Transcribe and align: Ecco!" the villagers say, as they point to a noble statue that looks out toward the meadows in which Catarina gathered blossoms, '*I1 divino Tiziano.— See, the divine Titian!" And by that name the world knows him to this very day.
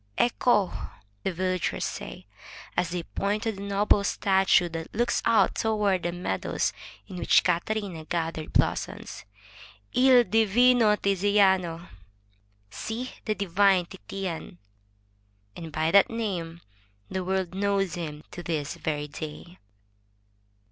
Ecco!" 0.17 0.73
the 1.21 1.31
villagers 1.31 1.85
say, 1.85 2.25
as 2.75 2.89
they 2.89 3.03
point 3.03 3.43
to 3.43 3.49
a 3.49 3.51
noble 3.53 4.03
statue 4.03 4.67
that 4.67 4.91
looks 4.95 5.21
out 5.25 5.53
toward 5.53 6.01
the 6.01 6.11
meadows 6.11 6.73
in 7.05 7.17
which 7.17 7.43
Catarina 7.43 8.05
gathered 8.05 8.51
blossoms, 8.51 9.25
'*I1 9.93 10.31
divino 10.31 10.95
Tiziano.— 10.95 11.87
See, 12.71 13.11
the 13.25 13.35
divine 13.35 13.85
Titian!" 13.85 14.57
And 15.55 15.71
by 15.71 15.91
that 15.91 16.09
name 16.09 16.61
the 17.07 17.23
world 17.23 17.53
knows 17.53 17.93
him 17.93 18.23
to 18.31 18.41
this 18.41 18.77
very 18.77 19.07
day. 19.07 19.59